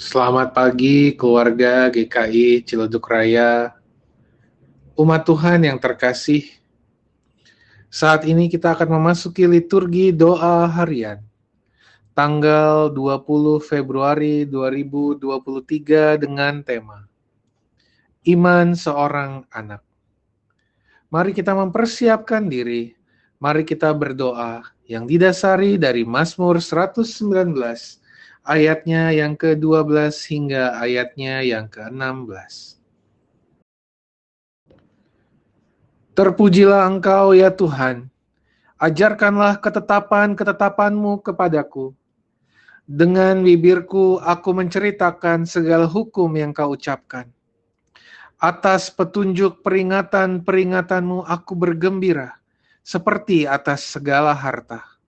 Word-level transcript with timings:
Selamat 0.00 0.56
pagi 0.56 1.12
keluarga 1.12 1.92
GKI 1.92 2.64
Ciledug 2.64 3.04
Raya, 3.04 3.76
umat 4.96 5.28
Tuhan 5.28 5.60
yang 5.60 5.76
terkasih. 5.76 6.40
Saat 7.92 8.24
ini 8.24 8.48
kita 8.48 8.72
akan 8.72 8.96
memasuki 8.96 9.44
liturgi 9.44 10.08
doa 10.08 10.64
harian, 10.72 11.20
tanggal 12.16 12.88
20 12.88 13.60
Februari 13.60 14.48
2023 14.48 16.16
dengan 16.16 16.64
tema 16.64 17.04
Iman 18.24 18.72
Seorang 18.72 19.44
Anak. 19.52 19.84
Mari 21.12 21.36
kita 21.36 21.52
mempersiapkan 21.52 22.48
diri, 22.48 22.96
mari 23.36 23.68
kita 23.68 23.92
berdoa 23.92 24.64
yang 24.88 25.04
didasari 25.04 25.76
dari 25.76 26.08
Mazmur 26.08 26.56
119 26.56 27.99
ayatnya 28.44 29.12
yang 29.12 29.36
ke-12 29.36 30.12
hingga 30.32 30.76
ayatnya 30.80 31.44
yang 31.44 31.68
ke-16. 31.68 32.80
Terpujilah 36.16 36.84
engkau 36.90 37.32
ya 37.32 37.48
Tuhan, 37.48 38.10
ajarkanlah 38.76 39.62
ketetapan-ketetapanmu 39.62 41.24
kepadaku. 41.24 41.96
Dengan 42.90 43.46
bibirku 43.46 44.18
aku 44.18 44.50
menceritakan 44.50 45.46
segala 45.46 45.86
hukum 45.86 46.28
yang 46.34 46.50
kau 46.50 46.74
ucapkan. 46.74 47.30
Atas 48.40 48.90
petunjuk 48.90 49.62
peringatan-peringatanmu 49.62 51.22
aku 51.22 51.54
bergembira, 51.54 52.40
seperti 52.82 53.46
atas 53.46 53.94
segala 53.94 54.34
harta 54.34 54.99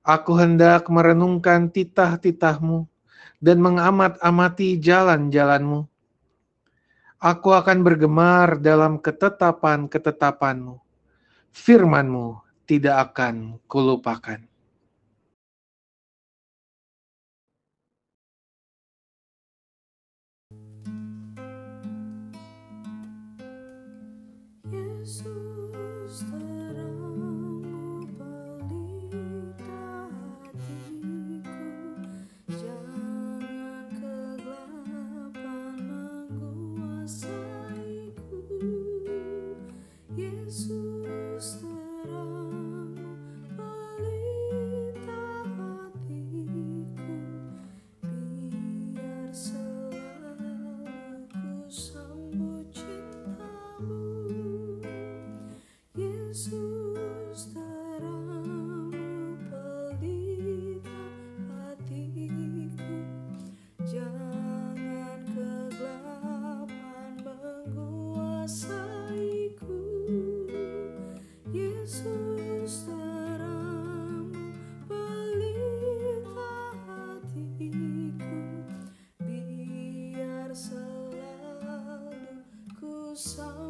Aku 0.00 0.32
hendak 0.32 0.88
merenungkan 0.88 1.68
titah-titahmu 1.68 2.88
dan 3.36 3.60
mengamat-amati 3.60 4.80
jalan-jalanmu. 4.80 5.84
Aku 7.20 7.52
akan 7.52 7.84
bergemar 7.84 8.56
dalam 8.56 8.96
ketetapan-ketetapanmu. 8.96 10.80
Firmanmu 11.52 12.40
tidak 12.64 13.12
akan 13.12 13.60
kulupakan. 13.68 14.50
Yesus 56.40 57.52
terangmu 57.52 59.36
pelita 59.52 61.04
hatiku. 61.52 62.96
Jangan 63.84 65.20
kegelapan 65.36 67.12
menguasaiku. 67.20 68.56
Yesus 71.52 72.88
terangmu 72.88 74.56
pelita 74.88 76.56
hatiku. 76.88 78.40
Biar 79.20 80.56
selalu 80.56 82.40
ku 82.80 83.12
sama 83.12 83.69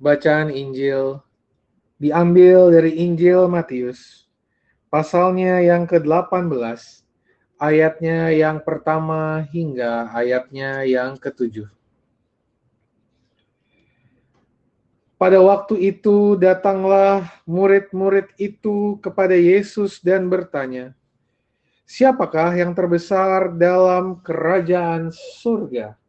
Bacaan 0.00 0.48
Injil 0.48 1.20
diambil 2.00 2.72
dari 2.72 3.04
Injil 3.04 3.44
Matius, 3.52 4.24
pasalnya 4.88 5.60
yang 5.60 5.84
ke-18, 5.84 7.04
ayatnya 7.60 8.32
yang 8.32 8.64
pertama 8.64 9.44
hingga 9.52 10.08
ayatnya 10.16 10.88
yang 10.88 11.20
ketujuh. 11.20 11.68
Pada 15.20 15.36
waktu 15.36 15.92
itu 15.92 16.32
datanglah 16.40 17.28
murid-murid 17.44 18.32
itu 18.40 18.96
kepada 19.04 19.36
Yesus 19.36 20.00
dan 20.00 20.32
bertanya, 20.32 20.96
Siapakah 21.84 22.56
yang 22.56 22.72
terbesar 22.72 23.52
dalam 23.52 24.16
kerajaan 24.24 25.12
surga? 25.12 25.99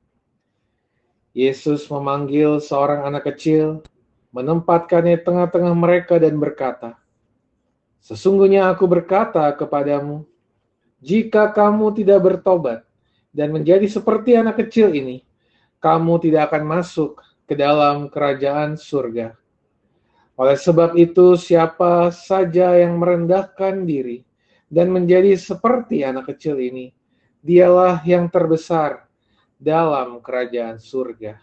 Yesus 1.31 1.87
memanggil 1.87 2.59
seorang 2.59 3.07
anak 3.07 3.31
kecil, 3.31 3.87
menempatkannya 4.35 5.15
tengah-tengah 5.23 5.71
mereka 5.71 6.19
dan 6.19 6.35
berkata, 6.35 6.99
Sesungguhnya 8.03 8.67
aku 8.67 8.83
berkata 8.89 9.47
kepadamu, 9.55 10.27
jika 10.99 11.47
kamu 11.55 11.95
tidak 11.95 12.19
bertobat 12.19 12.79
dan 13.31 13.55
menjadi 13.55 13.87
seperti 13.87 14.35
anak 14.35 14.59
kecil 14.59 14.91
ini, 14.91 15.23
kamu 15.79 16.19
tidak 16.19 16.51
akan 16.51 16.63
masuk 16.67 17.23
ke 17.47 17.55
dalam 17.55 18.11
kerajaan 18.11 18.75
surga. 18.75 19.31
Oleh 20.35 20.57
sebab 20.57 20.97
itu, 20.99 21.39
siapa 21.39 22.11
saja 22.11 22.75
yang 22.75 22.99
merendahkan 22.99 23.87
diri 23.87 24.25
dan 24.67 24.91
menjadi 24.91 25.37
seperti 25.39 26.03
anak 26.03 26.33
kecil 26.35 26.59
ini, 26.59 26.91
dialah 27.39 28.01
yang 28.03 28.27
terbesar 28.27 29.10
dalam 29.61 30.17
kerajaan 30.25 30.81
surga. 30.81 31.37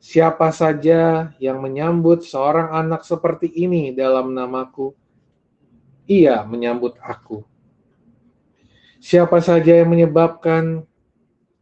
Siapa 0.00 0.48
saja 0.48 1.28
yang 1.36 1.60
menyambut 1.60 2.24
seorang 2.24 2.72
anak 2.72 3.04
seperti 3.04 3.52
ini 3.52 3.92
dalam 3.92 4.32
namaku, 4.32 4.96
ia 6.08 6.40
menyambut 6.48 6.96
aku. 7.04 7.44
Siapa 8.96 9.44
saja 9.44 9.84
yang 9.84 9.92
menyebabkan 9.92 10.88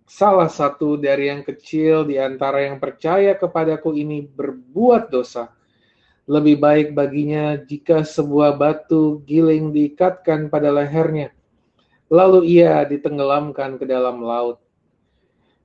salah 0.06 0.46
satu 0.46 0.94
dari 0.94 1.32
yang 1.32 1.42
kecil 1.42 2.06
di 2.06 2.14
antara 2.20 2.62
yang 2.62 2.78
percaya 2.78 3.34
kepadaku 3.34 3.96
ini 3.98 4.22
berbuat 4.22 5.10
dosa, 5.10 5.50
lebih 6.24 6.56
baik 6.56 6.88
baginya 6.96 7.58
jika 7.58 8.00
sebuah 8.00 8.56
batu 8.56 9.20
giling 9.28 9.74
diikatkan 9.76 10.48
pada 10.48 10.72
lehernya, 10.72 11.36
lalu 12.08 12.60
ia 12.60 12.80
ditenggelamkan 12.84 13.76
ke 13.76 13.84
dalam 13.84 14.24
laut. 14.24 14.63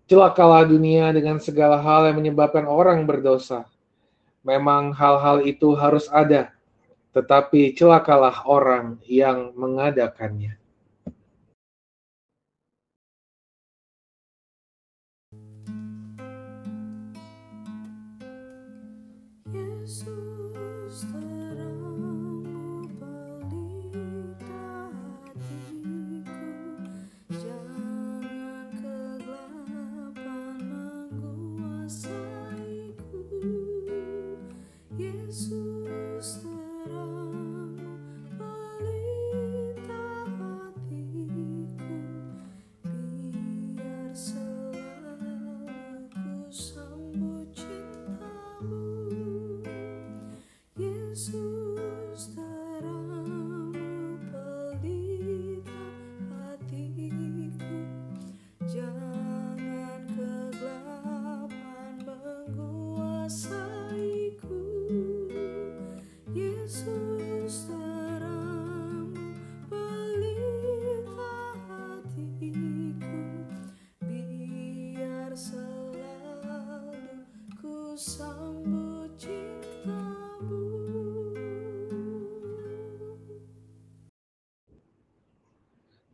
Celakalah 0.09 0.66
dunia 0.66 1.14
dengan 1.14 1.38
segala 1.38 1.78
hal 1.78 2.09
yang 2.09 2.18
menyebabkan 2.18 2.66
orang 2.66 3.06
berdosa. 3.06 3.70
Memang 4.42 4.90
hal-hal 4.90 5.46
itu 5.46 5.78
harus 5.78 6.09
ada, 6.09 6.50
tetapi 7.14 7.78
celakalah 7.78 8.42
orang 8.50 8.97
yang 9.06 9.53
mengadakannya. 9.53 10.58
Yesus. 19.53 20.19
so 31.90 32.19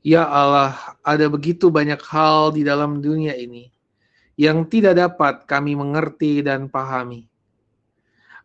Ya 0.06 0.22
Allah, 0.30 0.78
ada 1.02 1.25
begitu 1.25 1.74
banyak 1.74 1.98
hal 1.98 2.54
di 2.54 2.62
dalam 2.62 3.02
dunia 3.02 3.34
ini 3.34 3.74
yang 4.38 4.69
tidak 4.69 5.02
dapat 5.02 5.50
kami 5.50 5.74
mengerti 5.74 6.46
dan 6.46 6.69
pahami. 6.69 7.25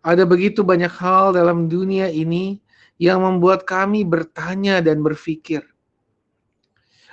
Ada 0.01 0.25
begitu 0.25 0.65
banyak 0.65 0.89
hal 0.89 1.37
dalam 1.37 1.69
dunia 1.69 2.09
ini 2.09 2.65
yang 2.97 3.21
membuat 3.21 3.69
kami 3.69 4.09
bertanya 4.09 4.81
dan 4.81 5.05
berpikir. 5.05 5.61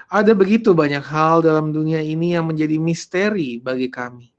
Ada 0.08 0.32
begitu 0.32 0.72
banyak 0.72 1.04
hal 1.04 1.44
dalam 1.44 1.76
dunia 1.76 2.00
ini 2.00 2.32
yang 2.32 2.48
menjadi 2.48 2.80
misteri 2.80 3.60
bagi 3.60 3.92
kami. 3.92 4.32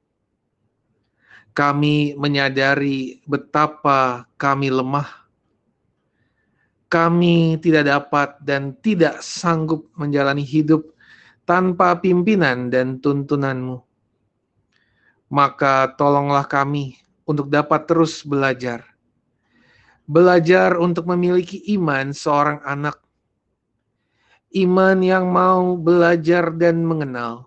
Kami 1.53 2.17
menyadari 2.17 3.21
betapa 3.29 4.25
kami 4.41 4.73
lemah 4.73 5.28
kami 6.89 7.61
tidak 7.61 7.85
dapat 7.85 8.41
dan 8.41 8.73
tidak 8.81 9.21
sanggup 9.21 9.93
menjalani 9.93 10.41
hidup 10.41 10.89
tanpa 11.45 12.01
pimpinan 12.01 12.73
dan 12.73 12.97
tuntunanmu. 12.97 13.85
Maka 15.29 15.93
tolonglah 16.01 16.49
kami 16.49 16.97
untuk 17.29 17.53
dapat 17.53 17.85
terus 17.85 18.25
belajar. 18.25 18.85
Belajar 20.09 20.81
untuk 20.81 21.05
memiliki 21.05 21.61
iman 21.77 22.17
seorang 22.17 22.65
anak. 22.65 22.97
Iman 24.57 25.05
yang 25.05 25.29
mau 25.29 25.77
belajar 25.77 26.49
dan 26.57 26.81
mengenal. 26.81 27.45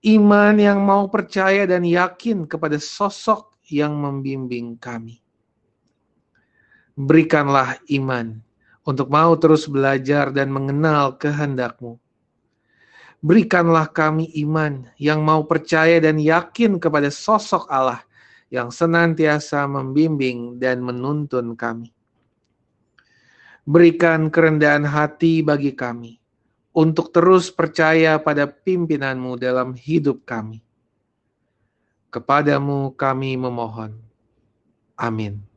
Iman 0.00 0.56
yang 0.56 0.80
mau 0.80 1.04
percaya 1.12 1.68
dan 1.68 1.84
yakin 1.84 2.48
kepada 2.48 2.80
sosok 2.80 3.60
yang 3.68 3.92
membimbing 4.00 4.80
kami 4.80 5.21
berikanlah 6.98 7.80
iman 7.88 8.40
untuk 8.82 9.08
mau 9.08 9.32
terus 9.38 9.64
belajar 9.70 10.34
dan 10.34 10.50
mengenal 10.50 11.16
kehendakmu. 11.16 11.96
Berikanlah 13.22 13.86
kami 13.86 14.26
iman 14.42 14.90
yang 14.98 15.22
mau 15.22 15.46
percaya 15.46 16.02
dan 16.02 16.18
yakin 16.18 16.82
kepada 16.82 17.06
sosok 17.06 17.70
Allah 17.70 18.02
yang 18.50 18.74
senantiasa 18.74 19.62
membimbing 19.70 20.58
dan 20.58 20.82
menuntun 20.82 21.54
kami. 21.54 21.94
Berikan 23.62 24.26
kerendahan 24.26 24.82
hati 24.82 25.38
bagi 25.38 25.70
kami 25.70 26.18
untuk 26.74 27.14
terus 27.14 27.46
percaya 27.54 28.18
pada 28.18 28.50
pimpinanmu 28.50 29.38
dalam 29.38 29.70
hidup 29.78 30.26
kami. 30.26 30.58
Kepadamu 32.10 32.90
kami 32.98 33.38
memohon. 33.38 33.94
Amin. 34.98 35.51